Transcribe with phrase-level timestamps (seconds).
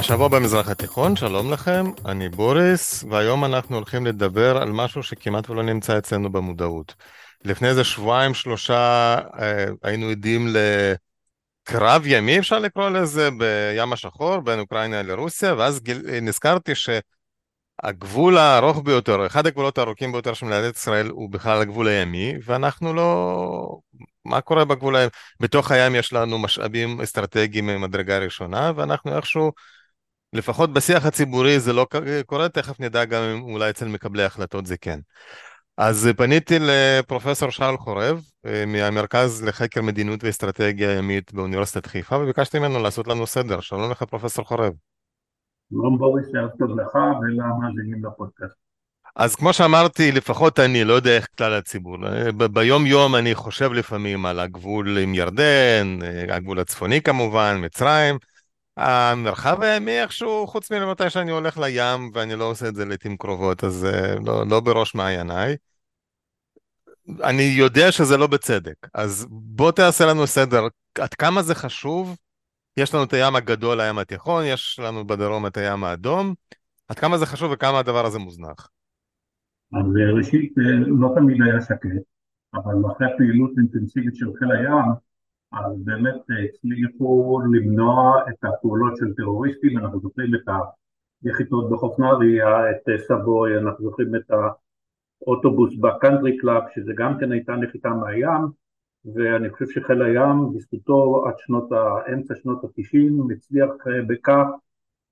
[0.00, 5.62] השבוע במזרח התיכון, שלום לכם, אני בוריס, והיום אנחנו הולכים לדבר על משהו שכמעט ולא
[5.62, 6.94] נמצא אצלנו במודעות.
[7.44, 10.46] לפני איזה שבועיים שלושה אה, היינו עדים
[11.68, 18.82] לקרב ימי, אפשר לקרוא לזה, בים השחור, בין אוקראינה לרוסיה, ואז גיל, נזכרתי שהגבול הארוך
[18.84, 23.78] ביותר, אחד הגבולות הארוכים ביותר של מדינת ישראל הוא בכלל הגבול הימי, ואנחנו לא...
[24.24, 25.10] מה קורה בגבול הימי?
[25.40, 29.52] בתוך הים יש לנו משאבים אסטרטגיים ממדרגה ראשונה, ואנחנו איכשהו...
[30.32, 31.86] לפחות בשיח הציבורי זה לא
[32.26, 35.00] קורה, תכף נדע גם אם אולי אצל מקבלי ההחלטות זה כן.
[35.76, 42.82] אז פניתי לפרופסור שאול חורב אה, מהמרכז לחקר מדיניות ואסטרטגיה ימית באוניברסיטת חיפה וביקשתי ממנו
[42.82, 43.60] לעשות לנו סדר.
[43.60, 44.72] שלום לך פרופסור חורב.
[45.70, 48.56] שלום בוריס, ערב טוב לך ולמאזינים לפודקאסט.
[49.16, 51.96] אז כמו שאמרתי, לפחות אני, לא יודע איך כלל הציבור.
[52.06, 58.18] אה, ביום יום אני חושב לפעמים על הגבול עם ירדן, אה, הגבול הצפוני כמובן, מצרים.
[58.76, 63.64] המרחב הימי איכשהו, חוץ מלמתי שאני הולך לים, ואני לא עושה את זה לעיתים קרובות,
[63.64, 65.56] אז uh, לא, לא בראש מעייניי.
[67.24, 70.66] אני יודע שזה לא בצדק, אז בוא תעשה לנו סדר,
[70.98, 72.16] עד כמה זה חשוב?
[72.76, 76.34] יש לנו את הים הגדול, הים התיכון, יש לנו בדרום את הים האדום,
[76.88, 78.68] עד כמה זה חשוב וכמה הדבר הזה מוזנח?
[79.72, 80.64] אז אה, ראשית, אה,
[81.00, 82.04] לא תמיד היה שקט,
[82.54, 85.09] אבל אחרי פעילות אינטנסיבית של חיל הים,
[85.52, 90.48] אז באמת הצליחו למנוע את הפעולות של טרוריסטים, אנחנו זוכרים את
[91.24, 94.30] היחידות בחוף נהריה, את סבוי, אנחנו זוכרים את
[95.26, 98.60] האוטובוס בקאנטרי קלאב, שזה גם כן הייתה נחיתה מהים,
[99.14, 101.68] ואני חושב שחיל הים, בזכותו עד שנות,
[102.14, 104.46] אמצע שנות התשעים, הצליח אה, בכך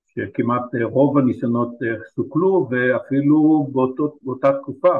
[0.06, 4.98] שכמעט אה, רוב הניסיונות אה, סוכלו, ואפילו באותו, באותה תקופה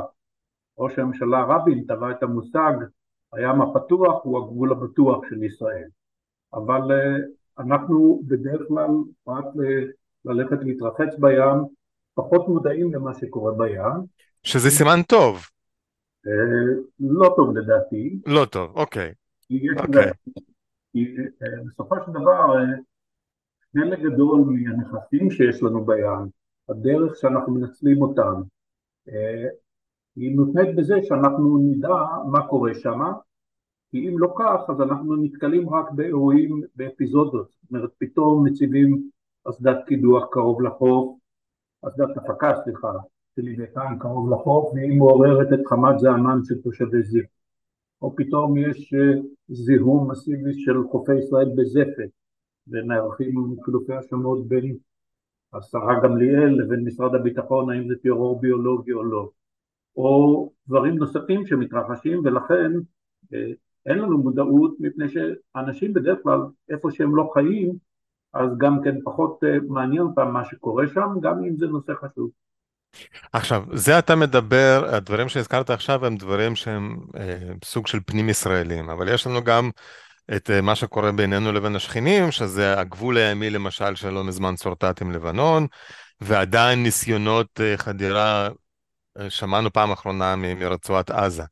[0.78, 2.72] ראש הממשלה רבין טבע את המושג
[3.32, 5.88] הים הפתוח הוא הגבול הבטוח של ישראל.
[6.54, 7.22] אבל uh,
[7.58, 8.90] אנחנו בדרך כלל,
[9.28, 9.44] רק
[10.24, 11.64] ללכת להתרחץ בים,
[12.14, 14.06] פחות מודעים למה שקורה בים.
[14.42, 15.36] שזה סימן טוב.
[16.26, 16.30] Uh,
[17.00, 18.18] לא טוב לדעתי.
[18.26, 19.12] לא טוב, אוקיי.
[19.78, 20.12] אוקיי.
[20.92, 22.54] כי uh, בסופו של דבר,
[23.72, 26.28] חלק גדול מהנכסים שיש לנו בים,
[26.68, 28.42] הדרך שאנחנו מנצלים אותם,
[30.16, 31.94] היא מותנית בזה שאנחנו נדע
[32.32, 33.00] מה קורה שם,
[33.90, 39.10] כי אם לא כך אז אנחנו נתקלים רק באירועים, באפיזודות, זאת אומרת פתאום מציבים
[39.48, 41.18] אסדת קידוח קרוב לחוף,
[41.86, 42.92] אסדת הפקה סליחה,
[43.36, 47.22] של לוויתן קרוב לחוף והיא מעוררת את חמת זעמן של תושבי זיו,
[48.02, 52.10] או פתאום יש אה, זיהום מסיבי של חופי ישראל בזפת
[52.68, 54.76] ונערכים חילופי האשמות בין
[55.52, 59.30] השרה גמליאל לבין משרד הביטחון האם זה טרור ביולוגי או לא.
[59.96, 62.72] או דברים נוספים שמתרחשים ולכן
[63.34, 63.52] אה,
[63.86, 66.40] אין לנו מודעות מפני שאנשים בדרך כלל
[66.70, 67.72] איפה שהם לא חיים
[68.34, 72.30] אז גם כן פחות אה, מעניין אותם מה שקורה שם גם אם זה נושא חשוב.
[73.32, 78.90] עכשיו זה אתה מדבר הדברים שהזכרת עכשיו הם דברים שהם אה, סוג של פנים ישראלים
[78.90, 79.70] אבל יש לנו גם
[80.36, 85.12] את אה, מה שקורה בינינו לבין השכנים שזה הגבול הימי למשל שלא מזמן צורטט עם
[85.12, 85.66] לבנון
[86.20, 88.48] ועדיין ניסיונות אה, חדירה
[89.28, 91.42] שמענו פעם אחרונה מרצועת עזה.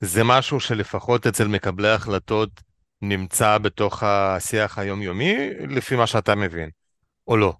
[0.00, 2.50] זה משהו שלפחות אצל מקבלי ההחלטות
[3.02, 5.34] נמצא בתוך השיח היומיומי,
[5.76, 6.70] לפי מה שאתה מבין,
[7.28, 7.52] או לא?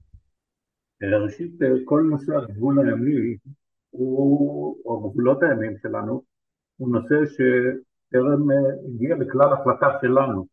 [1.03, 1.53] ראשית,
[1.85, 3.37] כל נושא הגבול הימי,
[3.91, 6.23] הוא, או הגבולות הימיים שלנו,
[6.77, 8.49] הוא נושא שטרם
[8.95, 10.47] הגיע לכלל החלטה שלנו.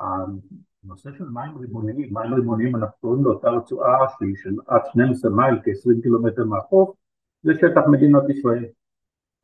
[0.00, 5.54] הנושא של מים ריבוניים, מים ריבוניים אנחנו קוראים לאותה רצועה שהיא של עד 12 מייל,
[5.64, 6.96] כ-20 קילומטר מהחוף,
[7.42, 8.64] זה שטח מדינת ישראל.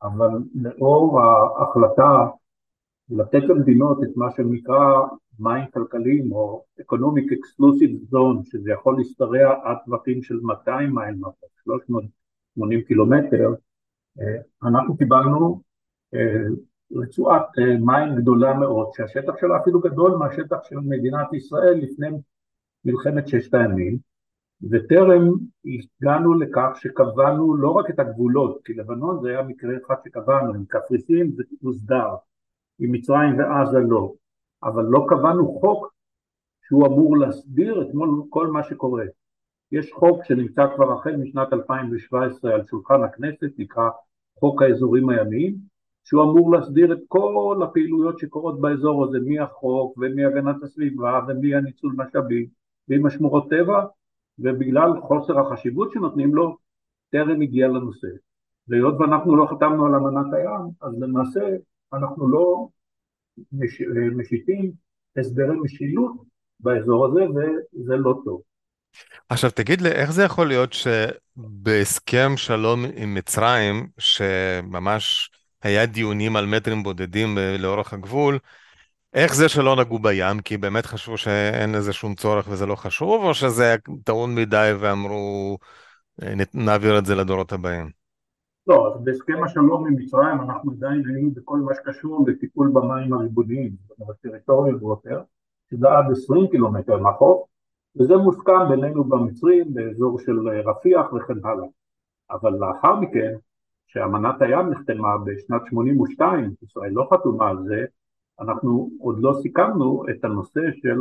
[0.03, 2.27] אבל לאור ההחלטה
[3.09, 5.01] לתת למדינות את מה שנקרא
[5.39, 11.15] מים כלכליים או Economic Exclusive Zone, שזה יכול להשתרע עד טווחים של 200 מייל,
[11.63, 13.53] 380 קילומטר,
[14.21, 15.61] אה, אנחנו קיבלנו
[16.15, 16.45] אה,
[16.95, 22.07] רצועת אה, מים גדולה מאוד, שהשטח שלה אפילו גדול מהשטח של מדינת ישראל לפני
[22.85, 23.97] מלחמת ששת הימים,
[24.71, 25.29] וטרם
[25.65, 30.65] הגענו לכך שקבענו לא רק את הגבולות, כי לבנון זה היה מקרה אחד שקבענו, עם
[30.65, 32.15] קפריסין זה הוסדר,
[32.79, 34.13] עם מצרים ועזה לא,
[34.63, 35.93] אבל לא קבענו חוק
[36.67, 37.87] שהוא אמור להסדיר את
[38.29, 39.03] כל מה שקורה.
[39.71, 43.89] יש חוק שנמצא כבר החל משנת 2017 על שולחן הכנסת, נקרא
[44.39, 45.55] חוק האזורים הימיים,
[46.03, 52.45] שהוא אמור להסדיר את כל הפעילויות שקורות באזור הזה, מהחוק ומהגנת הסביבה ומהניצול משאבים
[52.87, 53.85] ועם השמורות טבע
[54.39, 56.57] ובגלל חוסר החשיבות שנותנים לו,
[57.11, 58.07] טרם הגיע לנושא.
[58.67, 61.41] והיות ואנחנו לא חתמנו על אמנת הים, אז למעשה
[61.93, 62.67] אנחנו לא
[63.51, 63.81] מש...
[64.17, 64.71] משיתים
[65.17, 66.11] הסדרי משילות
[66.59, 67.21] באזור הזה,
[67.75, 68.41] וזה לא טוב.
[69.29, 75.29] עכשיו תגיד לי, איך זה יכול להיות שבהסכם שלום עם מצרים, שממש
[75.63, 78.39] היה דיונים על מטרים בודדים לאורך הגבול,
[79.13, 80.39] איך זה שלא נגעו בים?
[80.39, 85.57] כי באמת חשבו שאין לזה שום צורך וזה לא חשוב, או שזה טעון מדי ואמרו,
[86.53, 87.89] נעביר את זה לדורות הבאים?
[88.67, 93.71] לא, אז בהסכם השלום עם מצרים אנחנו עדיין היינו בכל מה שקשור לטיפול במים הריבוניים,
[93.87, 95.21] זאת אומרת טריטוריה ווטר,
[95.71, 97.47] שזה עד 20 קילומטר מהחוף,
[97.99, 101.67] וזה מוסכם בינינו במצרים באזור של רפיח וכן הלאה.
[102.31, 103.33] אבל לאחר מכן,
[103.87, 107.85] שאמנת הים נחתמה בשנת 82, ישראל לא חתומה על זה,
[108.39, 110.97] אנחנו עוד לא סיכמנו את הנושא של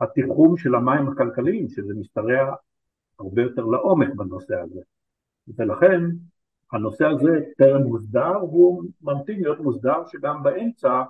[0.00, 2.54] התיחום של המים הכלכליים, שזה משתרע
[3.20, 4.80] הרבה יותר לעומק בנושא הזה.
[5.58, 6.00] ולכן
[6.72, 11.02] הנושא הזה טרם מוסדר, והוא ממתין להיות מוסדר, שגם באמצע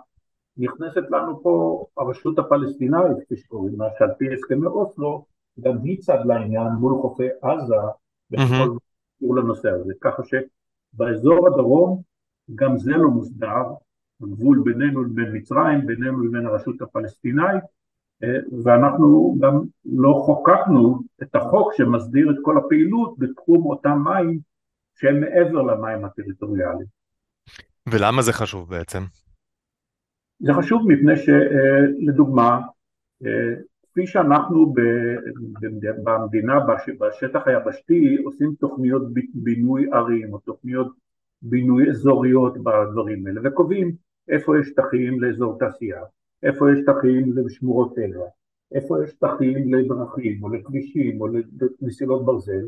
[0.57, 5.25] נכנסת לנו פה הרשות הפלסטינאית, כפי שקוראים לה, שעל פי הסכמי אוסלו,
[5.61, 7.75] גם היא צד לעניין מול חופי עזה,
[8.31, 8.77] בכל
[9.19, 9.93] קשור לנושא הזה.
[10.01, 12.03] ככה שבאזור הדרום
[12.55, 13.65] גם זה לא מוסדר,
[14.23, 17.65] הגבול בינינו לבין מצרים, בינינו לבין הרשות הפלסטינאית,
[18.23, 24.39] אה, ואנחנו גם לא חוקקנו את החוק שמסדיר את כל הפעילות בתחום אותם מים
[24.97, 26.87] שהם מעבר למים הטריטוריאליים.
[27.89, 28.99] ולמה זה חשוב בעצם?
[30.41, 32.61] זה חשוב מפני שלדוגמה,
[33.27, 34.75] אה, כפי שאנחנו
[36.05, 36.55] במדינה,
[37.01, 39.03] בשטח היבשתי, עושים תוכניות
[39.35, 40.93] בינוי ערים או תוכניות
[41.43, 43.93] בינוי אזוריות בדברים האלה, וקובעים
[44.31, 46.03] איפה יש שטחים לאזור תעשייה,
[46.43, 48.27] איפה יש שטחים לשמורות טבע,
[48.73, 51.27] איפה יש שטחים לדרכים או לכבישים או
[51.82, 52.67] למסילות ברזל,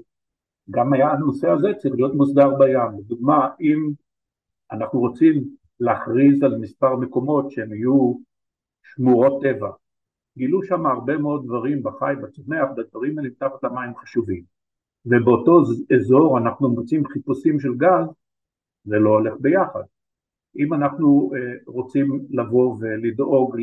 [0.70, 2.98] גם היה הנושא הזה צריך להיות מוסדר בים.
[2.98, 3.90] לדוגמה, אם
[4.72, 5.44] אנחנו רוצים
[5.80, 8.14] להכריז על מספר מקומות שהם יהיו
[8.82, 9.70] שמורות טבע,
[10.38, 14.44] גילו שם הרבה מאוד דברים בחי, בצומח, והדברים האלה מתחת למים חשובים.
[15.06, 15.62] ובאותו
[15.96, 18.06] אזור אנחנו מוצאים חיפושים של גז,
[18.84, 19.82] זה לא הולך ביחד.
[20.56, 23.56] אם אנחנו אה, רוצים לבוא ולדאוג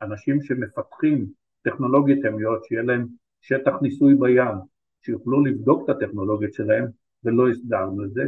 [0.00, 1.26] לאנשים שמפתחים
[1.62, 3.06] טכנולוגיות ימיות, שיהיה להם
[3.40, 4.56] שטח ניסוי בים,
[5.02, 6.86] שיוכלו לבדוק את הטכנולוגיות שלהם,
[7.24, 8.22] ולא הסדרנו את זה,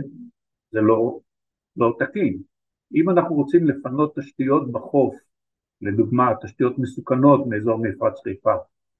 [0.70, 1.20] זה לא,
[1.76, 2.38] לא תקין.
[2.94, 5.14] אם אנחנו רוצים לפנות תשתיות בחוף,
[5.80, 8.54] לדוגמה תשתיות מסוכנות מאזור מפרץ חיפה,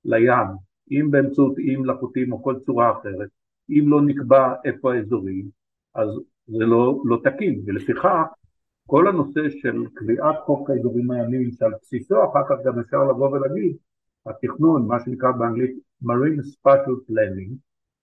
[0.04, 0.48] לים,
[0.90, 3.28] אם באמצעות איים מלאכותיים או כל צורה אחרת,
[3.70, 5.48] אם לא נקבע איפה האזורים,
[5.94, 6.08] אז
[6.46, 8.22] זה לא, לא תקין, ולפיכך
[8.90, 13.76] כל הנושא של קביעת חוק האזורים הימיים שעל בסיסו אחר כך גם אפשר לבוא ולהגיד
[14.26, 17.52] התכנון, מה שנקרא באנגלית Marine Spatial Planning,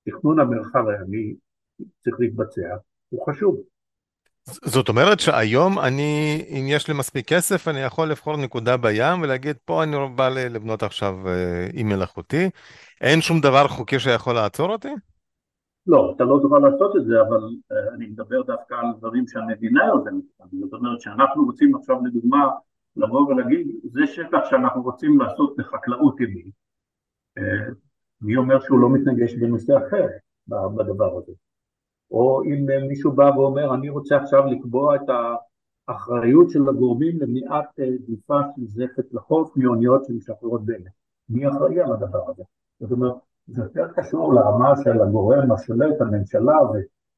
[0.06, 1.34] תכנון המרחב הימי
[2.04, 2.76] צריך להתבצע,
[3.10, 3.56] הוא חשוב.
[4.66, 9.56] זאת אומרת שהיום אני, אם יש לי מספיק כסף, אני יכול לבחור נקודה בים ולהגיד,
[9.66, 12.50] פה אני בא לבנות עכשיו אה, אי מלאכותי.
[13.02, 14.90] אין שום דבר חוקי שיכול לעצור אותי?
[15.88, 19.86] לא, אתה לא תוכל לעשות את זה, אבל uh, אני מדבר דווקא על דברים שהמדינה
[19.86, 20.24] יוזמת.
[20.60, 22.50] זאת אומרת שאנחנו רוצים עכשיו לדוגמה
[22.96, 26.54] לבוא ולהגיד, זה שטח שאנחנו רוצים לעשות בחקלאות ימית.
[27.40, 27.74] Uh,
[28.22, 30.08] מי אומר שהוא לא מתנגש בנושא אחר
[30.48, 31.32] בדבר הזה?
[32.12, 35.10] או אם מישהו בא ואומר, אני רוצה עכשיו לקבוע את
[35.88, 40.92] האחריות של הגורמים למניעת אה, דליפה של זפת לחוף מאוניות שמשחררות דלק.
[41.30, 42.44] מי אחראי על הדבר הזה?
[42.80, 43.16] זאת אומרת,
[43.48, 46.56] זה יותר קשור לרמה של הגורם השולט, הממשלה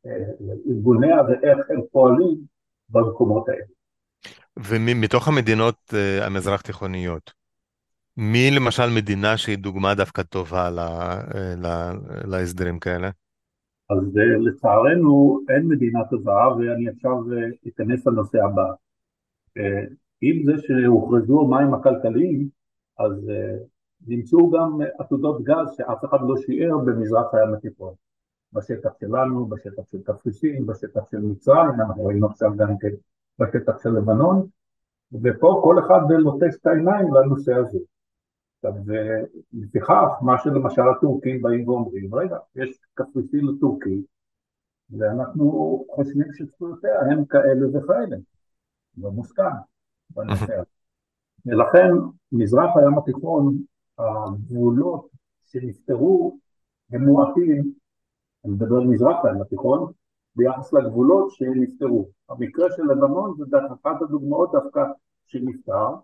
[0.05, 2.37] וארגוניה ואיך הם פועלים
[2.89, 3.63] במקומות האלה.
[4.57, 7.31] ומתוך המדינות uh, המזרח תיכוניות,
[8.17, 11.93] מי למשל מדינה שהיא דוגמה דווקא טובה לה, אה, לה,
[12.25, 13.09] להסדרים כאלה?
[13.89, 17.13] אז אה, לצערנו אין מדינה טובה ואני עכשיו
[17.67, 18.71] אכנס לנושא הבא.
[20.21, 22.47] עם זה שהוכרזו המים הכלכליים,
[22.99, 23.29] אז
[24.07, 27.93] נמצאו גם עתודות גז שאף אחד לא שיער במזרח הים התיכון.
[28.53, 32.89] בשטח שלנו, בשטח של קפריסין, בשטח של מצרים, אנחנו רואים עכשיו גם כן
[33.39, 34.47] בשטח של לבנון,
[35.11, 37.79] ופה כל אחד לוטש את העיניים לנושא הזה.
[38.55, 44.01] עכשיו, ולפיכך, מה שלמשל הטורקים באים ואומרים, רגע, יש קפריסין לטורקי,
[44.89, 48.17] ואנחנו חושבים שזכויותיה הם כאלה וכאלה,
[48.97, 49.43] לא מוסכם
[50.09, 50.63] בנושא הזה.
[51.45, 51.91] ולכן
[52.31, 53.57] מזרח הים התיכון
[53.99, 55.07] הגבולות
[55.45, 56.37] שנפתרו
[56.91, 57.73] הם מועטים,
[58.45, 59.91] אני מדבר על מזרח הים התיכון,
[60.35, 62.07] ביחס לגבולות שנפתרו.
[62.29, 64.81] המקרה של לבנון זה דרך אחת הדוגמאות דווקא
[65.25, 65.95] שנפתר,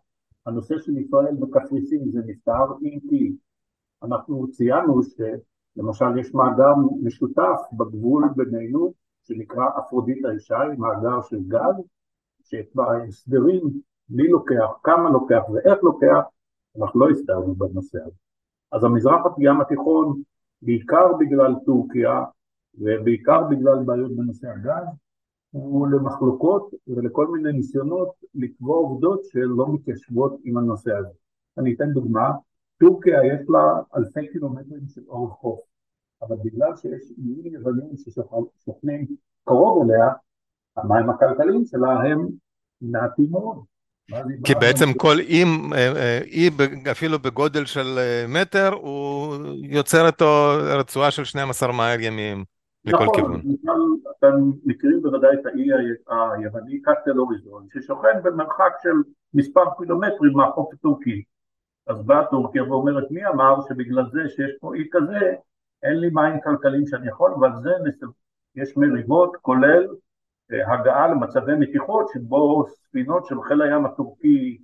[0.45, 3.35] הנושא של ישראל בקפריסין זה נפתר, אם כי
[4.03, 6.73] אנחנו ציינו שלמשל יש מאגר
[7.03, 11.75] משותף בגבול בינינו שנקרא אפרודיטה ישי, מאגר של גז,
[12.43, 13.61] שבהסדרים
[14.09, 16.21] מי לוקח, כמה לוקח ואיך לוקח,
[16.77, 18.15] אנחנו לא הסתרנו בנושא הזה.
[18.71, 20.21] אז המזרח ים התיכון
[20.61, 22.23] בעיקר בגלל טורקיה
[22.75, 24.87] ובעיקר בגלל בעיות בנושא הגז,
[25.51, 31.17] הוא למחלוקות ולכל מיני ניסיונות לקבוע עובדות שלא מתיישבות עם הנושא הזה.
[31.57, 32.31] אני אתן דוגמה,
[32.79, 35.59] טורקיה יש לה אלפי קילומטרים של אורך חוף,
[36.21, 39.05] אבל בגלל שיש איים יוונים ששוכנים
[39.43, 40.09] קרוב אליה,
[40.77, 42.27] המים הכלכליים שלה הם
[42.81, 43.72] מעטים מאוד.
[44.45, 45.43] כי בעצם כל אי,
[45.73, 46.49] אה, אה, אי
[46.91, 52.43] אפילו בגודל של אה, מטר, הוא יוצר איתו רצועה של 12 מייל ימיים
[52.85, 53.41] לכל נכון, כיוון.
[53.63, 55.67] נכון, אתם מכירים בוודאי את האי
[56.09, 61.23] היווני קסטל אוריזון, ששוכן במרחק של מספר קילומטרים מהחוף הטורקי.
[61.87, 65.33] אז באה טורקיה ואומרת, מי אמר שבגלל זה שיש פה אי כזה,
[65.83, 67.71] אין לי מים כלכליים שאני יכול, ועל זה
[68.55, 69.87] יש מריבות, כולל
[70.67, 74.57] הגעה למצבי מתיחות שבו ספינות של חיל הים הטורקי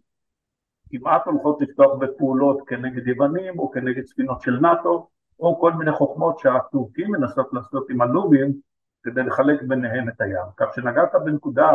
[0.91, 5.07] כמעט הולכות לפתוח בפעולות כנגד יוונים או כנגד ספינות של נאט"ו
[5.39, 8.53] או כל מיני חוכמות שהטורקים מנסות לעשות עם הלובים
[9.03, 10.45] כדי לחלק ביניהם את הים.
[10.57, 11.69] כך שנגעת בנקודה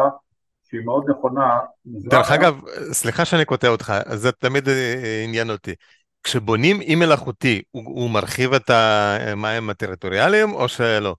[0.64, 1.60] שהיא מאוד נכונה.
[1.86, 2.60] דרך אגב,
[2.92, 5.74] סליחה שאני קוטע אותך, זה תמיד אה, עניין אותי.
[6.22, 11.14] כשבונים אי מלאכותי, הוא, הוא מרחיב את המים הטריטוריאליים או שלא?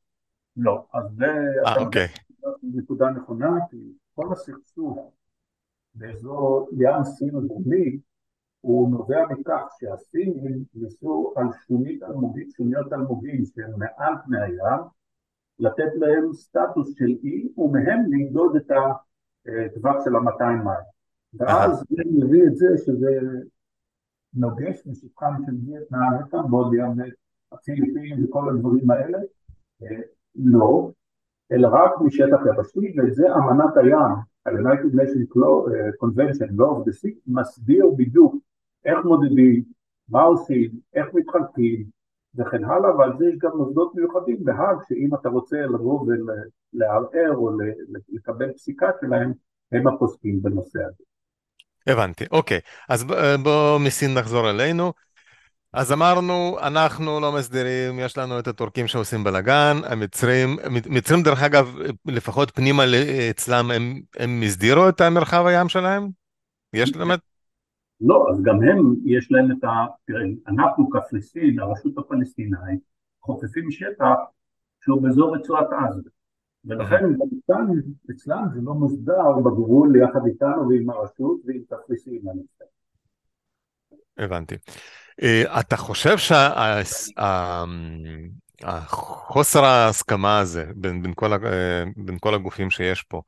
[0.58, 1.26] לא, אז זה...
[1.66, 2.08] אה, אוקיי.
[2.74, 5.12] נקודה נכונה, כי כל הסכסוך
[5.96, 8.00] באזור ים סין הדרומי
[8.62, 14.82] הוא נובע מכך שהסינים ניסו על שונית אלמוגית, שוניות אלמוגים שהן מעל פני הים,
[15.60, 20.86] לתת להם סטטוס של אי ומהם למדוד את הטווח של ה-200 מים.
[21.34, 23.20] ואז זה מביא את זה שזה
[24.34, 26.88] נוגש משטחם של וייטנאם, קמבודיה
[27.52, 29.18] הפיליפינים וכל הדברים האלה,
[30.36, 30.92] לא,
[31.52, 35.38] אלא רק משטח יבשתי, וזה אמנת הים, ה-United Nations
[36.04, 38.36] Convention, Law of the Sea, מסביר בדיוק
[38.86, 39.64] איך מודדים,
[40.10, 41.86] מה עושים, איך מתחלקים,
[42.36, 46.06] וכן הלאה, ועל זה יש גם מוסדות מיוחדים בהאג, שאם אתה רוצה לבוא
[46.74, 47.52] ולערער או
[48.10, 49.34] לקבל פסיקה שלהם,
[49.72, 51.04] הם הפוסקים בנושא הזה.
[51.88, 52.60] הבנתי, אוקיי.
[52.90, 53.06] אז
[53.44, 54.94] בואו מסין נחזור אלינו.
[55.76, 60.50] אז אמרנו, אנחנו לא מסדירים, יש לנו את הטורקים שעושים בלאגן, המצרים,
[60.90, 62.84] מצרים דרך אגב, לפחות פנימה
[63.30, 66.10] אצלם, הם, הם הסדירו את המרחב הים שלהם?
[66.74, 67.20] יש להם את...
[68.02, 69.68] לא, אז גם הם, יש להם את ה...
[70.06, 72.80] תראה, אנחנו כפלסטין, הרשות הפלסטינאית,
[73.22, 74.16] חופפים שטח
[74.84, 76.10] שהוא באזור רצועת עזה.
[76.66, 77.04] ולכן
[77.52, 77.68] גם
[78.12, 82.22] אצלם זה לא מוסדר בגבול יחד איתנו ועם הרשות ועם קפריסין.
[84.18, 84.56] הבנתי.
[85.24, 86.16] אה, אתה חושב
[88.62, 93.22] שהחוסר ההסכמה הזה בין, בין, כל, אה, בין כל הגופים שיש פה,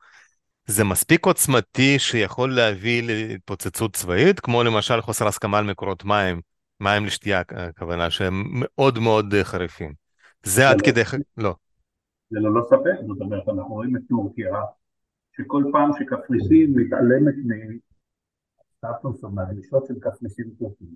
[0.66, 6.40] זה מספיק עוצמתי שיכול להביא להתפוצצות צבאית, כמו למשל חוסר הסכמה על מקורות מים,
[6.80, 9.92] מים לשתייה הכוונה, שהם מאוד מאוד חריפים.
[10.42, 10.86] זה עד לא.
[10.86, 11.02] כדי...
[11.36, 11.54] לא.
[12.30, 14.54] זה ללא ספק, זאת אומרת, אנחנו רואים את טורקיה,
[15.36, 17.34] שכל פעם שקפריסין מתעלמת
[18.84, 20.88] מסטטוס או מהדרישות של קפריסין טורקית,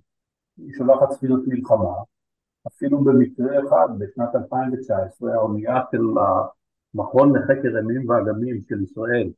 [0.57, 1.95] היא שולחת ספינות מלחמה,
[2.67, 6.01] אפילו במקרה אחד בשנת 2019 האונייה של
[6.95, 9.31] המכון לחקר ימים ואגמים של ישראל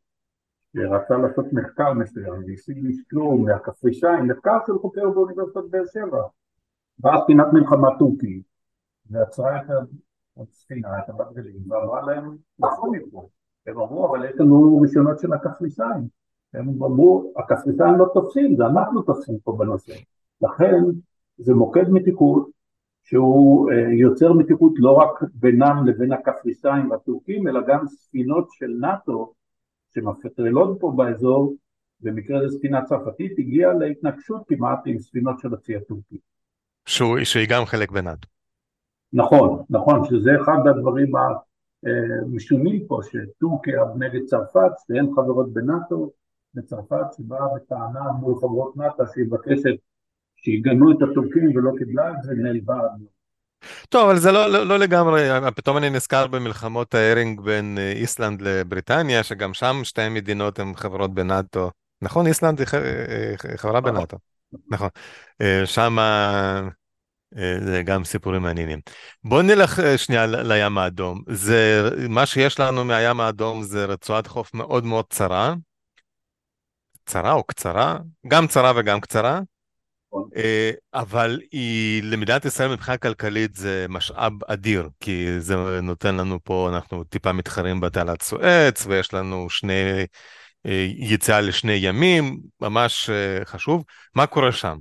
[0.72, 6.22] שרצה לעשות מחקר מסוים והשיג לשקלו מהקפריסאים, מחקר של חוקר באוניברסיטת באר שבע.
[6.98, 8.42] באה ספינת מלחמה טורקית
[9.10, 9.66] ועצרה את
[10.36, 13.28] הספינה, את הבת גלים ואמרה להם נכון מפה
[13.66, 16.08] הם אמרו אבל יש לנו רישיונות של הקפריסאים.
[16.54, 19.94] הם אמרו הקפריסאים לא תופסים זה אנחנו תופסים פה בנושא
[20.44, 20.82] לכן
[21.38, 22.50] זה מוקד מתיחות
[23.02, 29.32] שהוא אה, יוצר מתיחות לא רק בינם לבין הקפריסאים והטורקים, אלא גם ספינות של נאט"ו
[29.94, 31.54] שמפטרלות פה באזור,
[32.00, 36.18] במקרה זה ספינה צרפתית, הגיעה להתנגשות כמעט עם ספינות של הצי הטורקי.
[37.24, 38.28] שהיא גם חלק בנאט"ו.
[39.12, 41.12] נכון, נכון, שזה אחד הדברים
[41.82, 46.10] המשונים פה, שטורקיה נגד צרפת, שהן חברות בנאט"ו,
[46.56, 49.76] וצרפת שבאה בטענה מול חברות נאט"ו שהיא מבקשת
[50.44, 52.74] שיגנו את הטורקים ולא קיבלה את זה, נעלבה.
[53.88, 58.42] טוב, אבל זה לא, לא, לא לגמרי, פתאום אני נזכר במלחמות הארינג בין אה, איסלנד
[58.42, 61.70] לבריטניה, שגם שם שתי מדינות הן חברות בנאטו.
[62.02, 63.94] נכון, איסלנד היא אה, חברה נכון.
[63.94, 64.16] בנאטו.
[64.70, 64.88] נכון.
[65.40, 65.96] אה, שם
[67.60, 68.80] זה גם סיפורים מעניינים.
[69.24, 71.22] בואו נלך שנייה לים האדום.
[71.28, 75.54] זה, מה שיש לנו מהים האדום זה רצועת חוף מאוד מאוד צרה.
[77.06, 77.98] צרה או קצרה?
[78.28, 79.40] גם צרה וגם קצרה.
[80.14, 80.28] נכון.
[80.36, 86.70] אה, אבל היא, למדינת ישראל מבחינה כלכלית זה משאב אדיר, כי זה נותן לנו פה,
[86.74, 90.06] אנחנו טיפה מתחרים בתעלת סואץ, ויש לנו שני,
[90.66, 93.84] אה, יציאה לשני ימים, ממש אה, חשוב.
[94.16, 94.76] מה קורה שם?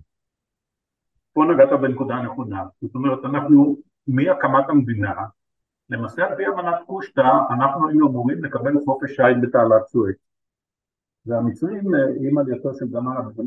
[1.34, 2.64] פה נגעת בנקודה הנכונה.
[2.82, 5.14] זאת אומרת, אנחנו מהקמת המדינה,
[5.90, 10.16] למעשה על פי אמנת קושטא אנחנו היינו אמורים לקבל חופש שיט בתעלת סואץ.
[11.26, 13.44] והמצרים עם עלייתו של גמל אבו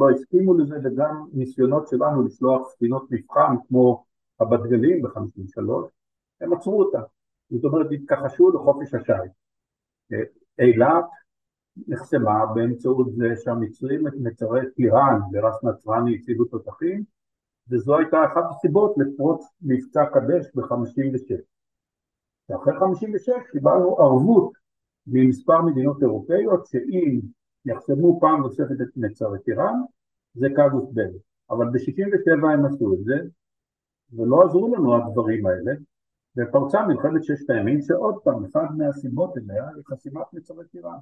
[0.00, 4.04] לא הסכימו לזה וגם ניסיונות שלנו לשלוח ספינות מבחן כמו
[4.40, 5.60] הבת גלים ב-53
[6.40, 7.02] הם עצרו אותה,
[7.50, 9.32] זאת אומרת התכחשו לחופש השיט.
[10.58, 11.04] אילת
[11.88, 17.04] נחסמה באמצעות זה שהמצרים מצרי טיראן ורס נצרני הצילו תותחים
[17.70, 21.34] וזו הייתה אחת הסיבות לפרוץ מבצע קדש ב-56.
[22.48, 24.52] ואחרי 56 קיבלנו ערבות
[25.12, 27.20] ממספר מדינות אירופאיות שאם
[27.64, 29.74] יחסמו פעם נוספת את מצרי טיראן
[30.34, 31.10] זה קאגוס בל.
[31.50, 33.16] אבל ב-67 הם עשו את זה
[34.12, 35.72] ולא עזרו לנו הדברים האלה
[36.36, 40.98] ופרצה מלחמת ששת הימים שעוד פעם, אחת מהסיבות אליה היא חסימת מצרי טיראן.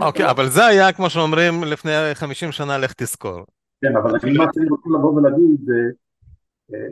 [0.00, 3.44] אוקיי, אבל זה היה, כמו שאומרים, לפני 50 שנה, לך תזכור.
[3.80, 5.90] כן, אבל אני מה שאני רוצה לבוא ולהגיד זה,
[6.74, 6.88] אה,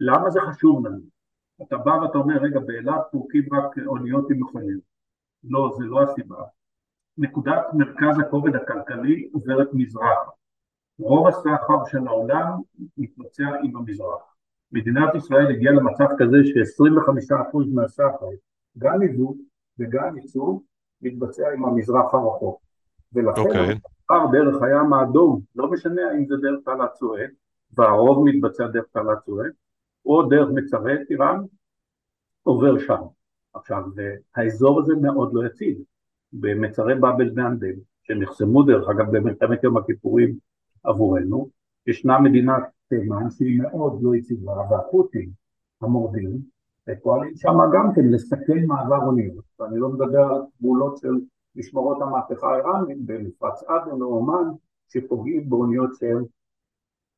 [0.00, 1.17] למה זה חשוב לנו?
[1.62, 4.82] אתה בא ואתה אומר, רגע, באילת פורקים רק אוניות עם מכוניות.
[5.44, 6.42] לא, זה לא הסיבה.
[7.18, 10.30] נקודת מרכז הכובד הכלכלי עוברת מזרח.
[10.98, 12.60] רוב הסחר של העולם
[12.98, 14.34] מתבצע עם המזרח.
[14.72, 18.26] מדינת ישראל הגיעה למצב כזה ש-25% מהסחר,
[18.78, 19.36] גם עיוות
[19.78, 20.62] וגם ייצור,
[21.02, 22.60] מתבצע עם המזרח הרחוק.
[23.12, 23.46] ולכן okay.
[23.46, 23.78] אוקיי.
[24.00, 27.30] הסחר דרך הים האדום, לא משנה האם זה דרך תעלת סואץ,
[27.76, 29.52] והרוב מתבצע דרך תעלת סואץ,
[30.08, 31.40] או דרך מצרי טיראן,
[32.42, 33.02] עובר שם.
[33.54, 33.82] עכשיו,
[34.36, 35.78] האזור הזה מאוד לא יציב.
[36.32, 40.36] במצרי באבל ואנדל, שנחסמו דרך אגב במלחמת יום הכיפורים
[40.84, 41.48] עבורנו,
[41.86, 45.30] ישנה מדינת תימן שהיא מאוד לא יציבה, והחות'ים
[45.80, 46.38] המורדים
[47.02, 51.14] פועלים שם גם כן לסכן מעבר אוניות, ואני לא מדבר על פעולות של
[51.56, 54.50] משמרות המהפכה האיראנית במפרץ עדן או אומן
[54.88, 56.24] שפוגעים באוניות שהן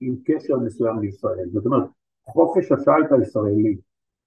[0.01, 1.85] עם קשר מסוים לישראל, זאת אומרת
[2.33, 3.77] חופש השיט הישראלי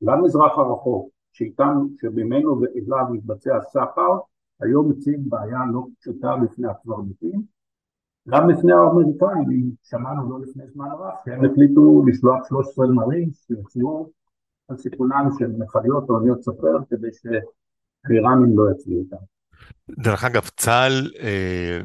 [0.02, 4.18] למזרח הרחוק שאיתם, שממנו ואליו מתבצע סחר,
[4.62, 7.42] היום מציג בעיה לא פשוטה בפני הקברניטים
[8.30, 14.10] גם לפני האמריקאים, שמענו לא לפני זמן רב, שהם החליטו לשלוח 13 מרינס שיוציאו
[14.68, 19.24] על סיכונם של מכליות או אוניות סופר כדי שהאיראנים לא יצביעו אותם.
[20.04, 21.80] דרך אגב, צה"ל, אה,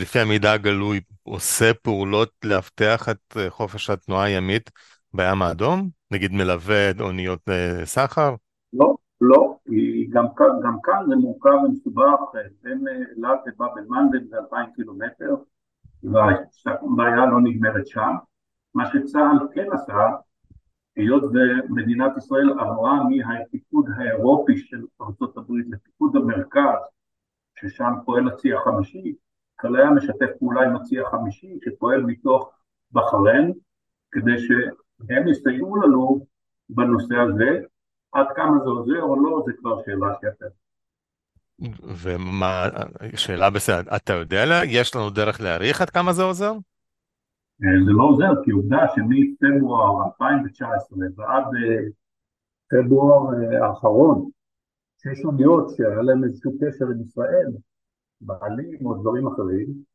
[0.00, 4.70] לפי המידע הגלוי, עושה פעולות לאבטח את אה, חופש התנועה הימית
[5.14, 5.88] בים האדום?
[6.10, 8.34] נגיד מלווה אוניות אה, סחר?
[8.72, 9.56] לא, לא,
[10.10, 10.24] גם,
[10.62, 12.20] גם כאן זה מורכב ומסובך,
[12.62, 12.84] בין
[13.16, 15.34] אילת לבאבל מנדל זה אלפיים קילומטר,
[16.02, 18.14] והבעיה לא נגמרת שם.
[18.74, 20.08] מה שצה"ל כן עשה,
[20.96, 26.78] היות ומדינת ישראל עברה מהפיקוד האירופי של ארה"ב לפיקוד המרכז,
[27.58, 29.14] ששם פועל הצי החמישי,
[29.60, 32.50] חיל הים משתף פעולה עם הצי החמישי שפועל מתוך
[32.92, 33.52] בחריין,
[34.12, 34.38] כדי
[35.06, 36.26] שהם יסייעו לנו
[36.68, 37.60] בנושא הזה,
[38.12, 40.46] עד כמה זה עוזר או לא, זה כבר שאלה שאתה...
[42.02, 42.68] ומה,
[43.16, 46.52] שאלה בסדר, אתה יודע, לה, יש לנו דרך להעריך עד כמה זה עוזר?
[47.62, 51.82] אה, זה לא עוזר, כי עובדה שמפברואר 2019 ועד אה,
[52.70, 54.30] פברואר אה, האחרון,
[55.02, 57.52] שיש אוניות שהיה להם איזשהו קשר עם ישראל,
[58.20, 59.90] בעלים או דברים אחרים,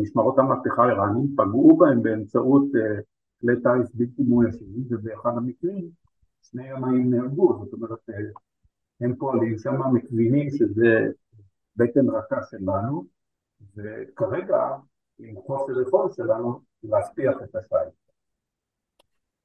[0.00, 2.64] משמרות המהפכה האיראנים פגעו בהם באמצעות
[3.42, 5.90] כלי טיס בלתי מאוישים, ובאחד המקרים
[6.42, 7.98] שני ימאים נהרגו, זאת אומרת,
[9.00, 11.06] הם פועלים שם מבינים שזה
[11.76, 13.04] בטן רכה שלנו,
[13.76, 14.58] וכרגע
[15.18, 17.94] עם חוסר יכולת שלנו להספיח את השייט.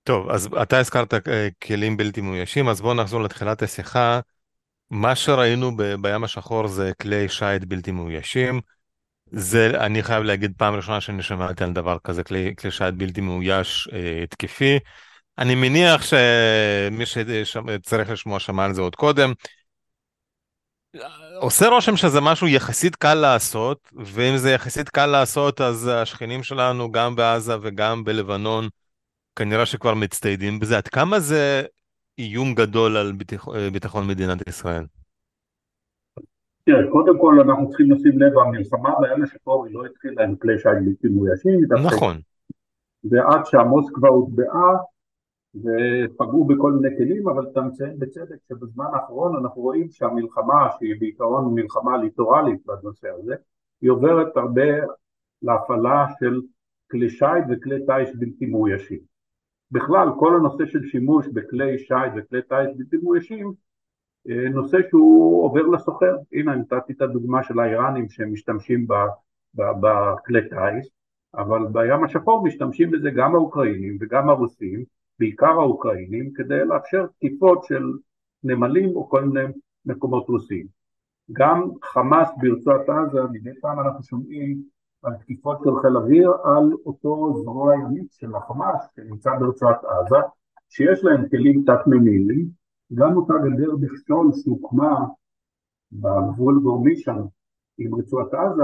[0.03, 4.19] טוב, אז אתה הזכרת אה, כלים בלתי מאוישים, אז בואו נחזור לתחילת השיחה.
[4.89, 8.61] מה שראינו ב- בים השחור זה כלי שיט בלתי מאוישים.
[9.31, 13.21] זה, אני חייב להגיד, פעם ראשונה שאני שמעתי על דבר כזה, כלי, כלי שיט בלתי
[13.21, 14.79] מאויש אה, תקפי.
[15.37, 19.33] אני מניח שמי שצריך לשמוע שמע על זה עוד קודם.
[21.39, 26.91] עושה רושם שזה משהו יחסית קל לעשות, ואם זה יחסית קל לעשות, אז השכנים שלנו,
[26.91, 28.69] גם בעזה וגם בלבנון,
[29.35, 30.77] כנראה שכבר מצטיידים בזה.
[30.77, 31.63] עד כמה זה
[32.19, 34.85] איום גדול על ביטחון, ביטחון מדינת ישראל?
[36.67, 40.59] תראה, קודם כל אנחנו צריכים לשים לב, המלחמה בים השחור היא לא התחילה עם כלי
[40.59, 41.59] שיט בלתי מאוישים.
[41.85, 42.15] נכון.
[43.03, 44.75] ועד שהמוסקבה הוטבעה,
[45.55, 51.53] ופגעו בכל מיני כלים, אבל אתה מציין בצדק שבזמן האחרון אנחנו רואים שהמלחמה, שהיא בעיקרון
[51.55, 53.35] מלחמה ליטורלית בנושא הזה,
[53.81, 54.71] היא עוברת הרבה
[55.41, 56.41] להפעלה של
[56.91, 58.99] כלי שיט וכלי טיס בלתי מאוישים.
[59.71, 63.53] בכלל, כל הנושא של שימוש בכלי שיט וכלי טיס בלתי מאוישים,
[64.53, 66.15] נושא שהוא עובר לסוחר.
[66.33, 68.87] הנה, נתתי את הדוגמה של האיראנים שמשתמשים
[69.55, 70.89] בכלי טיס,
[71.35, 74.83] אבל בים השחור משתמשים בזה גם האוקראינים וגם הרוסים,
[75.19, 77.83] בעיקר האוקראינים, כדי לאפשר תקיפות של
[78.43, 79.47] נמלים או כל מיני
[79.85, 80.67] מקומות רוסיים.
[81.31, 84.61] גם חמאס ברצועת עזה, מדי פעם אנחנו שומעים
[85.03, 90.17] על תקיפות של חיל אוויר על אותו זרוע ימית של החמאס שנמצא ברצועת עזה,
[90.69, 92.47] שיש להם כלים תת-ממיליים,
[92.93, 95.05] גם אותה גדר מכשול שהוקמה
[95.91, 97.21] בגבול גורמי שם
[97.77, 98.63] עם רצועת עזה,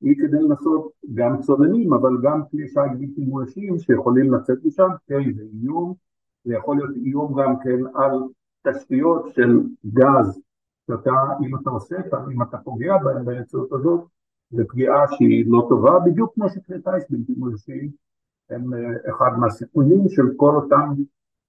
[0.00, 5.32] היא כדי לנסות גם צוננים, אבל גם כלי שיט בלתי מאוישים שיכולים לצאת משם, כן,
[5.32, 5.94] זה איום,
[6.44, 8.22] זה יכול להיות איום גם כן על
[8.66, 10.40] תשתיות של גז,
[10.86, 11.10] שאתה,
[11.46, 14.00] אם אתה עושה אותם, אם אתה פוגע בהם באמצעות הזאת,
[14.50, 17.90] זה פגיעה שהיא לא טובה, בדיוק כמו שכלי טיס בלתי מאוישים
[18.50, 20.92] הם אה, אחד מהסיכונים של כל אותם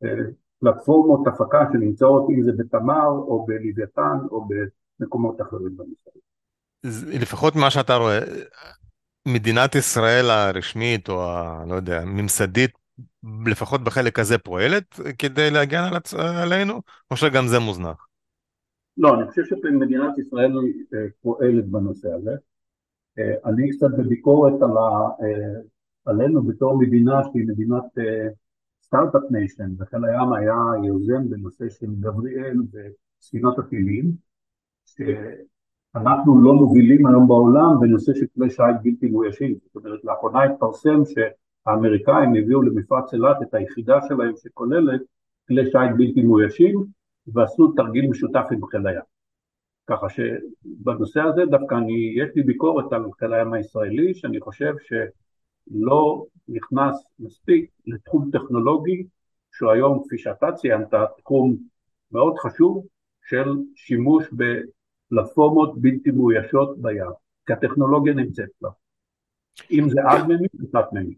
[0.03, 0.25] אה,
[0.60, 4.48] פלטפורמות הפקה שנמצאות, אם זה בתמר או בלוויתן או
[5.00, 6.22] במקומות אחרים במשרד.
[7.22, 8.20] לפחות מה שאתה רואה,
[9.28, 11.63] מדינת ישראל הרשמית או ה...
[11.67, 12.72] לא יודע, ממסדית,
[13.46, 16.13] לפחות בחלק הזה פועלת כדי להגן על הצ...
[16.13, 18.08] עלינו, או שגם זה מוזנח?
[18.98, 20.52] לא, אני חושב שמדינת ישראל
[20.93, 22.32] אה, פועלת בנושא הזה.
[23.20, 25.10] אה, אני קצת בביקורת על ה...
[25.22, 25.62] אה,
[26.06, 27.84] עלינו בתור מדינה שהיא מדינת
[28.88, 34.12] start-up nation, וחיל הים היה יוזם בנושא של גבריאל וספינות הטילים,
[35.95, 41.02] אנחנו לא מובילים היום בעולם בנושא של כלי שיט בלתי מאוישים, זאת אומרת לאחרונה התפרסם
[41.06, 45.02] שהאמריקאים הביאו למפרץ אילת את היחידה שלהם שכוללת
[45.47, 46.86] כלי שיט בלתי מאוישים
[47.28, 49.02] ועשו תרגיל משותף עם חיל הים.
[49.88, 56.26] ככה שבנושא הזה דווקא אני, יש לי ביקורת על חיל הים הישראלי שאני חושב שלא
[56.49, 59.03] נכנס מספיק לתחום טכנולוגי
[59.51, 61.57] שהוא היום כפי שאתה ציינת תחום
[62.12, 62.86] מאוד חשוב
[63.21, 64.43] של שימוש ב...
[65.10, 67.12] פלטפורמות בלתי מאוישות בים,
[67.47, 68.69] כי הטכנולוגיה נמצאת בה.
[69.71, 71.15] אם זה אד-ממי, זה תת-ממי.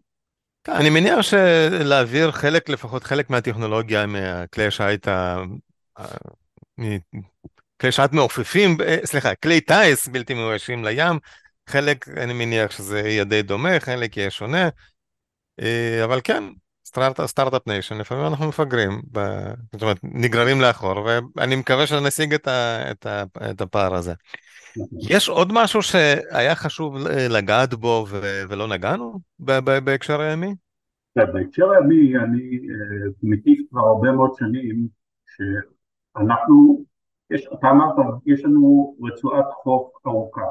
[0.68, 5.08] אני מניח שלהעביר חלק, לפחות חלק מהטכנולוגיה מכלי השיט,
[7.80, 11.18] כלי שיט מעופפים, אה, סליחה, כלי טיס בלתי מאוישים לים,
[11.68, 14.68] חלק אני מניח שזה יהיה די דומה, חלק יהיה שונה,
[16.04, 16.44] אבל כן,
[17.26, 19.18] start-up nation, לפעמים אנחנו מפגרים, ב...
[19.72, 22.90] זאת אומרת, נגררים לאחור, ואני מקווה שנשיג את, ה...
[22.90, 23.24] את, ה...
[23.50, 24.12] את הפער הזה.
[25.10, 26.96] יש עוד משהו שהיה חשוב
[27.30, 28.20] לגעת בו ו...
[28.48, 29.52] ולא נגענו ב...
[29.64, 29.78] ב...
[29.84, 30.54] בהקשר הימי?
[31.14, 34.88] כן, בהקשר הימי אני אה, מטיף כבר הרבה מאוד שנים
[35.26, 36.84] שאנחנו,
[37.30, 37.96] יש, אתה אמרת,
[38.26, 40.46] יש לנו רצועת חוף ארוכה.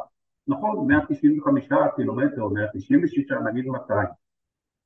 [0.48, 4.08] נכון, 195 קילומטר, 196, נגיד 200.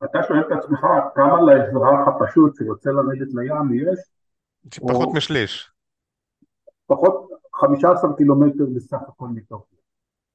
[0.03, 3.99] אתה שואל את עצמך כמה לאזרח הפשוט שיוצא לרדת לים יש?
[4.81, 5.13] פחות או...
[5.13, 5.71] משליש.
[6.87, 9.77] פחות 15 קילומטר בסך הכל מתוך זה.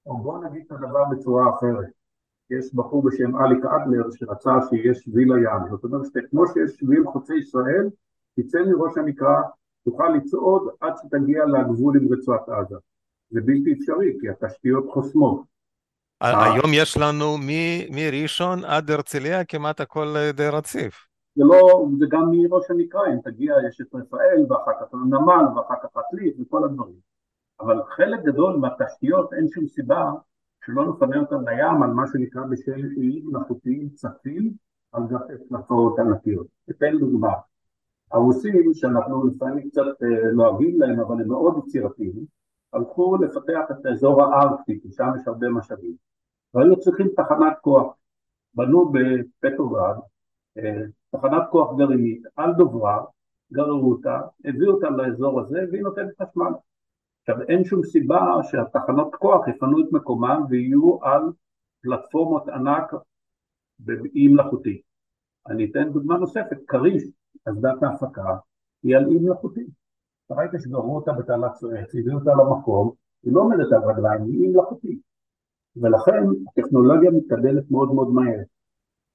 [0.07, 1.91] או בואו נגיד את הדבר בצורה אחרת.
[2.51, 7.35] יש בחור בשם אליק אדלר שרצה שיש שביל לים, זאת אומרת שכמו שיש שביל חוצי
[7.35, 7.91] ישראל,
[8.37, 9.43] תצא מראש הנקרה,
[9.85, 12.77] תוכל לצעוד עד שתגיע לגבול עם רצועת עזה.
[13.31, 15.43] זה בלתי אפשרי, כי התשתיות חוסמות.
[16.21, 17.37] היום יש לנו
[17.91, 21.09] מראשון עד הרצליה כמעט הכל אה, די רציף.
[21.37, 25.75] זה לא, זה גם מראש הנקרא, אם תגיע יש את רפאל ואחר כך נמל ואחר
[25.83, 27.09] כך עתלית וכל הדברים.
[27.61, 30.11] אבל חלק גדול מהתשתיות אין שום סיבה
[30.65, 34.53] שלא נפנה אותם לים על מה שנקרא בשם איים מלאכותיים צפים
[34.93, 36.47] על גבי פלטפורמות ענקיות.
[36.71, 37.33] אתן דוגמה.
[38.13, 42.25] הרוסים, שאנחנו לפעמים קצת אה, לועגים להם, אבל הם מאוד יצירתיים,
[42.73, 45.95] הלכו לפתח את האזור הארקטי, כי שם יש הרבה משאבים.
[46.55, 47.95] והיו צריכים תחנת כוח.
[48.55, 49.97] בנו בפטרוגרד
[50.59, 53.05] אה, תחנת כוח גרעינית על דוברה,
[53.53, 56.53] גררו אותה, הביאו אותה לאזור הזה והיא נותנת חשמל.
[57.21, 61.23] עכשיו אין שום סיבה שהתחנות כוח יפנו את מקומם ויהיו על
[61.83, 62.93] פלטפורמות ענק
[63.79, 64.83] באי מלאכותי.
[65.49, 67.03] אני אתן דוגמה נוספת, כריש,
[67.49, 68.37] אסדת ההפקה,
[68.83, 69.67] היא על אי מלאכותי.
[70.31, 72.91] ראית שגררו אותה בתעלת סואץ, הביאו אותה למקום,
[73.23, 75.01] היא לא עומדת על רגליים, היא מלאכותית.
[75.77, 78.39] ולכן הטכנולוגיה מתקדמת מאוד מאוד מהר.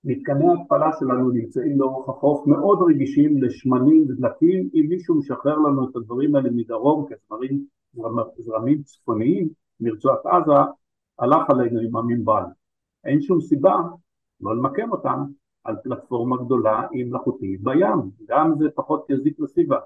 [0.03, 5.95] מתקני ההתפלה שלנו נמצאים לאורך החוף מאוד רגישים לשמנים ודלקים, אם מישהו משחרר לנו את
[5.95, 7.65] הדברים האלה מדרום כזרמים
[8.37, 9.49] זרמים צפוניים
[9.79, 10.51] מרצועת עזה,
[11.19, 12.43] הלך עלינו עם המנבל.
[13.05, 13.75] אין שום סיבה
[14.41, 15.23] לא למקם אותם
[15.63, 19.77] על פלטפורמה גדולה עם מלאכותית בים, גם זה פחות יזיק לסביבה.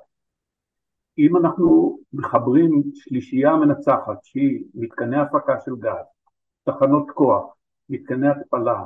[1.18, 6.06] אם אנחנו מחברים שלישייה מנצחת שהיא מתקני הפקה של גז,
[6.64, 7.54] תחנות כוח,
[7.90, 8.84] מתקני התפלה,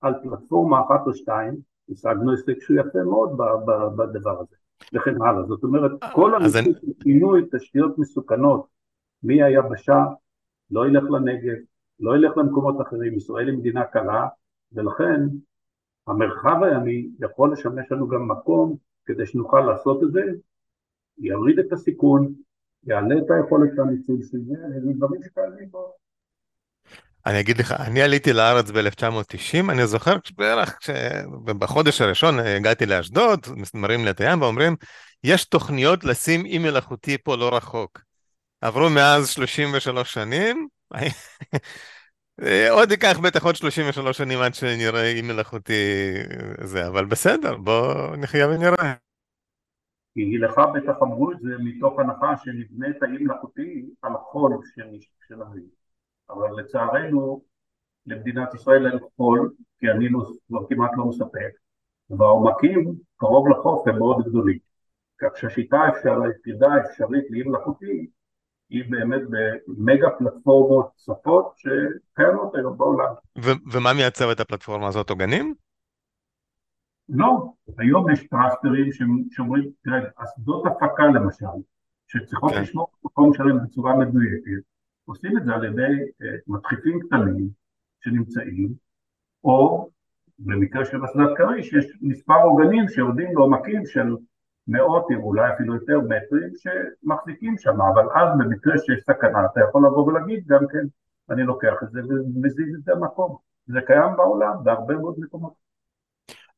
[0.00, 1.54] על פלטפורמה אחת או שתיים,
[1.90, 3.38] השגנו הישג שהוא יפה מאוד
[3.96, 4.56] בדבר הזה,
[4.94, 5.42] וכן הלאה.
[5.42, 8.66] זאת אומרת, כל הנושא של פינוי תשתיות מסוכנות
[9.22, 10.04] מהיבשה
[10.70, 11.56] לא ילך לנגב,
[12.00, 14.28] לא ילך למקומות אחרים, ישראל היא מדינה קלה,
[14.72, 15.20] ולכן
[16.06, 20.22] המרחב הימי יכול לשמש לנו גם מקום כדי שנוכל לעשות את זה,
[21.20, 22.34] יוריד את הסיכון,
[22.86, 25.92] יעלה את היכולת של הניצול של זה, וזה דברים שקיימים בו.
[27.26, 30.78] אני אגיד לך, אני עליתי לארץ ב-1990, אני זוכר בערך
[31.44, 34.76] בחודש הראשון הגעתי לאשדוד, מראים לי את הים ואומרים,
[35.24, 38.00] יש תוכניות לשים אי מלאכותי פה לא רחוק.
[38.60, 40.68] עברו מאז 33 שנים,
[42.70, 46.12] עוד ייקח בטח עוד 33 שנים עד שנראה אי מלאכותי
[46.64, 49.07] זה, אבל בסדר, בוא נחיה ונראה.
[50.18, 54.58] כי לך בטח אמרו את זה מתוך הנחה שנבנה האי מלאכותי על החול
[55.28, 55.66] של העיר.
[56.30, 57.42] אבל לצערנו
[58.06, 61.50] למדינת ישראל אין חול, כי הנילוס כבר כמעט לא מספק,
[62.10, 64.58] והעומקים קרוב לחוף הם מאוד גדולים.
[65.20, 68.06] כך שהשיטה היחידה האפשרית לעיר מלאכותי
[68.70, 73.12] היא באמת במגה פלטפורמות צפות שקיימות היום בעולם.
[73.72, 75.54] ומה מייצר את הפלטפורמה הזאת, עוגנים?
[77.08, 78.92] לא, היום יש טרסטרים
[79.30, 81.46] שאומרים, תראה, אסדות הפקה למשל,
[82.06, 82.62] שצריכות כן.
[82.62, 84.62] לשמור מקום שלהם בצורה מדויקת,
[85.04, 87.48] עושים את זה על ידי uh, מדחיפים קטנים
[88.00, 88.68] שנמצאים,
[89.44, 89.88] או
[90.38, 94.16] במקרה של אסדת כריש יש מספר עוגנים שיורדים לעומקים של
[94.68, 100.06] מאות, אולי אפילו יותר מטרים שמחזיקים שם, אבל אז במקרה שיש סכנה אתה יכול לבוא
[100.06, 100.86] ולהגיד גם כן,
[101.30, 103.36] אני לוקח את זה ומזיז את זה למקום.
[103.66, 105.67] זה קיים בעולם בהרבה מאוד מקומות.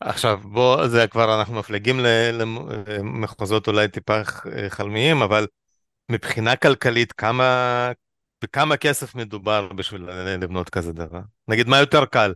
[0.00, 4.24] עכשיו בוא, זה כבר אנחנו מפלגים למחוזות אולי טיפה
[4.68, 5.46] חלמיים, אבל
[6.10, 7.90] מבחינה כלכלית כמה,
[8.44, 10.10] בכמה כסף מדובר בשביל
[10.40, 11.20] לבנות כזה דבר?
[11.48, 12.32] נגיד מה יותר קל,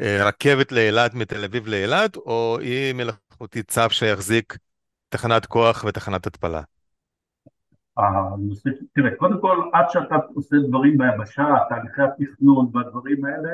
[0.00, 4.56] אה, רכבת לאילת מתל אביב לאילת, או אי מלאכותי צו שיחזיק
[5.08, 6.62] תחנת כוח ותחנת התפלה?
[8.94, 13.50] תראה, קודם כל, עד שאתה עושה דברים ביבשה, תהליכי התכנון והדברים האלה,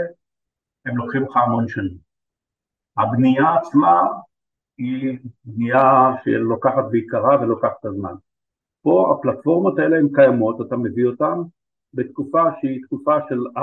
[0.87, 2.10] הם לוקחים לך המון שנים.
[3.03, 4.03] הבנייה עצמה
[4.79, 8.15] היא בנייה שלוקחת בעיקרה ולוקחת הזמן.
[8.83, 11.41] פה הפלטפורמות האלה הן קיימות, אתה מביא אותן,
[11.95, 13.61] בתקופה שהיא תקופה של 4-5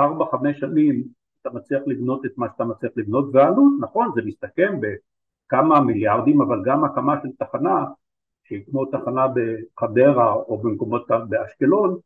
[0.52, 1.02] שנים
[1.42, 6.62] אתה מצליח לבנות את מה שאתה מצליח לבנות, והעלות, נכון, זה מסתכם בכמה מיליארדים, אבל
[6.64, 7.84] גם הקמה של תחנה,
[8.44, 11.96] שהיא כמו תחנה בחדרה או במקומות באשקלון,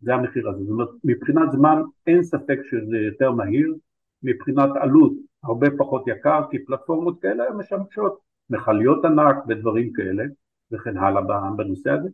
[0.00, 0.64] זה המחיר הזה.
[0.64, 3.74] זאת אומרת, מבחינת זמן אין ספק שזה יותר מהיר,
[4.22, 5.12] מבחינת עלות
[5.44, 8.18] הרבה פחות יקר, כי פלטפורמות כאלה משמשות
[8.50, 10.24] מכליות ענק ודברים כאלה,
[10.72, 11.22] וכן הלאה
[11.56, 12.08] בנושא הזה.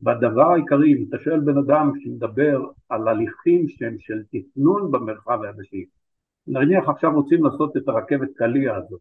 [0.00, 5.84] והדבר העיקרי, אם אתה שואל בן אדם שמדבר על הליכים שהם של תכנון במרחב היבשי,
[6.46, 9.00] נניח עכשיו רוצים לעשות את הרכבת קליע הזאת,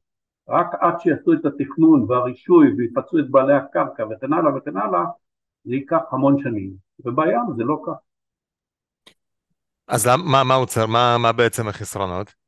[0.50, 5.04] רק עד שיעשו את התכנון והרישוי ויפצו את בעלי הקרקע וכן הלאה וכן הלאה,
[5.64, 6.74] זה ייקח המון שנים,
[7.06, 7.94] ובים זה לא כך.
[9.88, 10.58] אז מה, מה?
[10.88, 12.43] מה, מה בעצם החסרונות?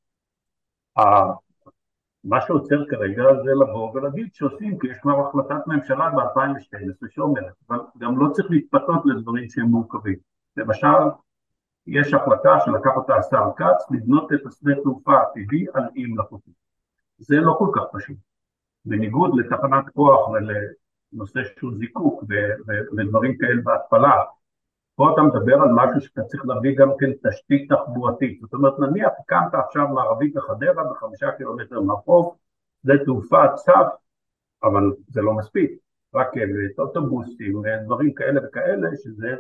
[2.23, 7.79] מה שעוצר כרגע זה לבוא ולהגיד שעושים, כי יש כבר החלטת ממשלה ב-2012 שאומרת, אבל
[7.97, 10.15] גם לא צריך להתפתות לדברים שהם מורכבים.
[10.58, 10.88] למשל,
[11.88, 16.51] יש החלטה שלקח אותה השר כץ לבנות את השדה תעופה הטבעי על אי מלאכותי.
[17.17, 18.17] זה לא כל כך פשוט.
[18.86, 22.23] בניגוד לתחנת כוח ולנושא של זיקוק
[22.97, 24.23] ודברים כאלה בהתפלה,
[24.95, 28.39] פה אתה מדבר על משהו שאתה צריך להביא גם כן תשתית תחבורתית.
[28.41, 32.36] זאת אומרת, נניח הקמת עכשיו מערבית לחדרה בחמישה קילומטר מהחוף,
[32.84, 33.88] שדה תעופה צף,
[34.63, 35.71] אבל זה לא מספיק.
[36.15, 39.36] רכבת, אוטובוסים, דברים כאלה וכאלה, שזה...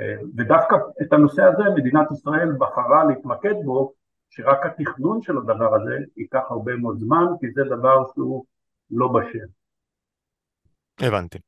[0.00, 3.92] אה, ודווקא את הנושא הזה מדינת ישראל בחרה להתמקד בו,
[4.30, 8.44] שרק התכנון של הדבר הזה ייקח הרבה מאוד זמן, כי זה דבר שהוא
[8.90, 9.46] לא בשל.
[11.00, 11.38] הבנתי.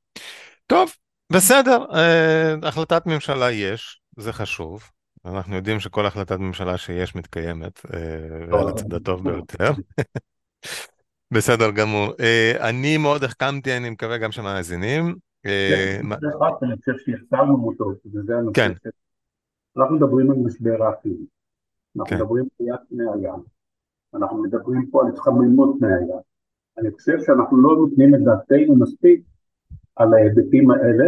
[0.66, 0.90] טוב,
[1.32, 4.82] בסדר, אה, החלטת ממשלה יש, זה חשוב.
[5.24, 9.70] אנחנו יודעים שכל החלטת ממשלה שיש מתקיימת, אה, ועל הצד הטוב ביותר.
[11.34, 12.12] בסדר גמור.
[12.20, 15.14] אה, אני מאוד החכמתי, אני מקווה גם שמאזינים.
[15.42, 16.00] כן,
[16.62, 18.54] אני חושב שהחסרנו אותו, וזה הנושא.
[18.54, 18.72] כן.
[19.76, 21.26] אנחנו מדברים על משבר האקלים.
[21.96, 22.16] אנחנו כן.
[22.16, 23.40] מדברים על יד פני הים.
[24.14, 26.20] אנחנו מדברים פה על התחממות פני הים.
[26.78, 29.20] אני חושב שאנחנו לא נותנים את דעתנו מספיק
[29.96, 31.04] על ההיבטים האלה.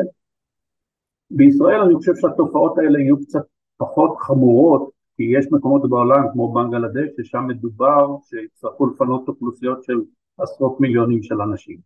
[1.30, 3.42] בישראל אני חושב שהתופעות האלה יהיו קצת
[3.76, 10.00] פחות חמורות, כי יש מקומות בעולם כמו בנגלדש, ששם מדובר שיצטרכו לפנות אוכלוסיות של
[10.38, 11.78] עשרות מיליונים של אנשים.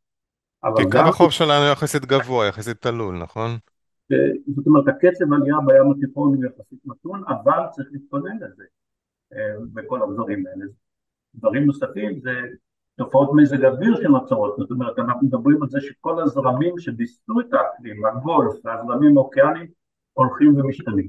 [0.77, 3.51] כי קו החוב שלנו יחסית גבוה, יחסית תלול, נכון?
[4.57, 8.65] זאת אומרת, הקצב עלייה בים התיכון הוא יחסית מתון, אבל צריך להתכונן לזה
[9.33, 10.65] אה, בכל הדברים האלה.
[11.35, 12.31] דברים נוספים זה
[12.96, 18.07] תופעות מזג אוויר שנוצרות, זאת אומרת אנחנו מדברים על זה שכל הזרמים שביססו את האקלים,
[18.07, 19.66] הגולף והזרמים האוקיאניים
[20.12, 21.09] הולכים ומשתנים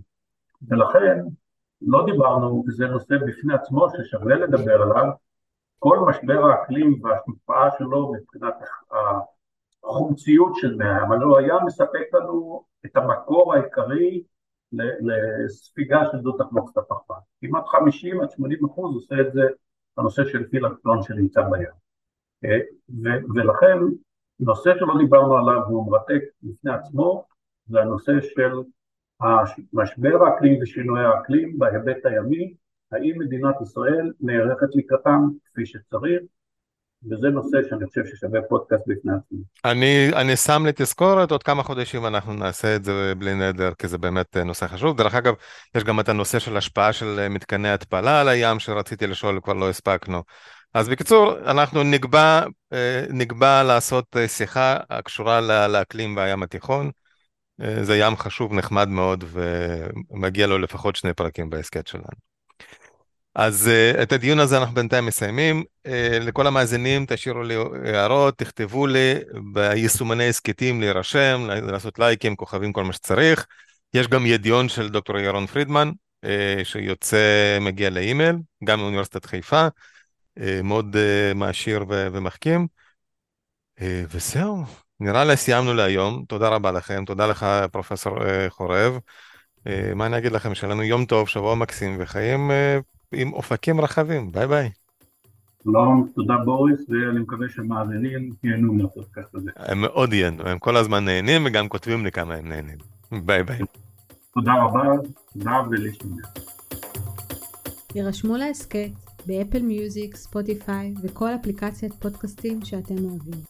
[0.67, 1.19] ולכן
[1.81, 5.09] לא דיברנו, וזה נושא בפני עצמו ששווה לדבר עליו,
[5.79, 8.53] כל משבר האקלים וההשפעה שלו מבחינת
[9.83, 14.23] החומציות של מי הים, הלוא הים מספק לנו את המקור העיקרי
[15.01, 17.17] לספיגה של דו תחמוצת הפחמן.
[17.41, 19.41] כמעט 50 עד 80 אחוז עושה את זה
[19.97, 21.67] הנושא של פילקטון שנמצא בים.
[22.45, 22.59] אה,
[23.35, 23.77] ולכן
[24.39, 27.25] נושא שלא דיברנו עליו והוא מרתק בפני עצמו
[27.65, 28.51] זה הנושא של
[29.73, 32.53] משבר האקלים ושינוי האקלים בהיבט הימי,
[32.91, 36.21] האם מדינת ישראל נערכת לקראתם כפי שצריך,
[37.11, 39.39] וזה נושא שאני חושב ששווה פודקאסט בפני עצמו.
[39.65, 43.97] אני, אני שם לתזכורת, עוד כמה חודשים אנחנו נעשה את זה בלי נדר, כי זה
[43.97, 44.97] באמת נושא חשוב.
[44.97, 45.33] דרך אגב,
[45.75, 49.69] יש גם את הנושא של השפעה של מתקני התפלה על הים, שרציתי לשאול, כבר לא
[49.69, 50.23] הספקנו.
[50.73, 56.91] אז בקיצור, אנחנו נקבע, אה, נקבע לעשות אה, שיחה הקשורה לאקלים והים התיכון.
[57.61, 59.23] אה, זה ים חשוב, נחמד מאוד,
[60.11, 62.32] ומגיע לו לפחות שני פרקים בהסכת שלנו.
[63.35, 63.69] אז
[64.03, 65.63] את הדיון הזה אנחנו בינתיים מסיימים.
[66.21, 69.13] לכל המאזינים, תשאירו לי הערות, תכתבו לי
[69.53, 73.45] ביישומני הסכתים להירשם, לעשות לייקים, כוכבים, כל מה שצריך.
[73.93, 75.91] יש גם ידיעון של דוקטור ירון פרידמן,
[76.63, 79.67] שיוצא, מגיע לאימייל, גם מאוניברסיטת חיפה.
[80.39, 82.67] אה, מאוד אה, מעשיר ומחכים.
[83.81, 84.63] אה, וזהו,
[84.99, 86.25] נראה לי סיימנו להיום.
[86.27, 88.17] תודה רבה לכם, תודה לך פרופסור
[88.49, 88.97] חורב.
[89.95, 90.55] מה אני אגיד לכם?
[90.55, 92.51] שיהיה יום טוב, שבוע מקסים וחיים
[93.15, 94.31] עם אופקים רחבים.
[94.31, 94.69] ביי ביי.
[95.63, 99.51] שלום, תודה בוריס, ואני מקווה שהמאזינים ייהנו מהפודקאסט הזה.
[99.55, 102.77] הם מאוד ייהנו, הם כל הזמן נהנים וגם כותבים לי כמה הם נהנים.
[103.11, 103.59] ביי ביי.
[104.33, 104.83] תודה רבה,
[105.33, 106.15] תודה ולהשתמע.
[107.95, 108.89] יירשמו להסכת
[109.25, 113.41] ב Apple Music, Spotify וכל אפליקציית פודקאסטים שאתם אוהבים.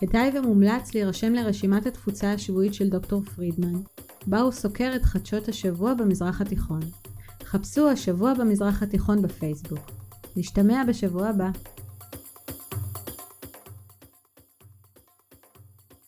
[0.00, 3.80] כדאי ומומלץ להירשם לרשימת התפוצה השבועית של דוקטור פרידמן,
[4.26, 6.80] בה הוא סוקר את חדשות השבוע במזרח התיכון.
[7.56, 9.78] חפשו השבוע במזרח התיכון בפייסבוק.
[10.36, 11.50] נשתמע בשבוע הבא.